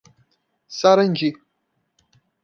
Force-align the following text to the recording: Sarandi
Sarandi 0.77 1.29